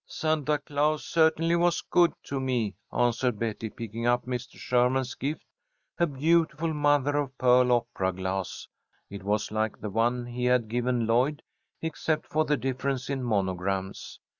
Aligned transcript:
"Santa 0.07 0.57
Claus 0.57 1.05
certainly 1.05 1.55
was 1.55 1.81
good 1.91 2.11
to 2.23 2.39
me," 2.39 2.75
answered 2.91 3.37
Betty, 3.37 3.69
picking 3.69 4.07
up 4.07 4.25
Mr. 4.25 4.57
Sherman's 4.57 5.13
gift, 5.13 5.45
a 5.99 6.07
beautiful 6.07 6.73
mother 6.73 7.15
of 7.17 7.37
pearl 7.37 7.71
opera 7.71 8.11
glass. 8.11 8.67
It 9.11 9.21
was 9.21 9.51
like 9.51 9.79
the 9.79 9.91
one 9.91 10.25
he 10.25 10.45
had 10.45 10.69
given 10.69 11.05
Lloyd, 11.05 11.43
except 11.83 12.25
for 12.25 12.45
the 12.45 12.57
difference 12.57 13.11
in 13.11 13.21
monograms. 13.21 14.19